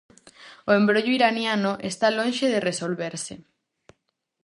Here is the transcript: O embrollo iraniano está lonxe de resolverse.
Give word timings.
O 0.69 0.71
embrollo 0.79 1.15
iraniano 1.19 1.71
está 1.91 2.07
lonxe 2.17 2.45
de 2.53 2.63
resolverse. 2.69 3.33